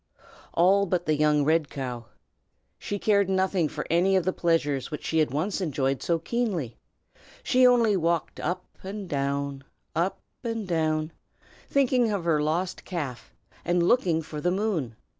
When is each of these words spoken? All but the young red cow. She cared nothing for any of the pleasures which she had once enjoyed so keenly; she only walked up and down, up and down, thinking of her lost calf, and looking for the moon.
All 0.55 0.87
but 0.87 1.05
the 1.05 1.13
young 1.13 1.45
red 1.45 1.69
cow. 1.69 2.07
She 2.79 2.97
cared 2.97 3.29
nothing 3.29 3.69
for 3.69 3.85
any 3.91 4.15
of 4.15 4.25
the 4.25 4.33
pleasures 4.33 4.89
which 4.89 5.05
she 5.05 5.19
had 5.19 5.29
once 5.29 5.61
enjoyed 5.61 6.01
so 6.01 6.17
keenly; 6.17 6.75
she 7.43 7.67
only 7.67 7.95
walked 7.95 8.39
up 8.39 8.65
and 8.81 9.07
down, 9.07 9.63
up 9.95 10.19
and 10.43 10.67
down, 10.67 11.11
thinking 11.69 12.11
of 12.11 12.25
her 12.25 12.41
lost 12.41 12.83
calf, 12.83 13.31
and 13.63 13.87
looking 13.87 14.23
for 14.23 14.41
the 14.41 14.49
moon. 14.49 14.95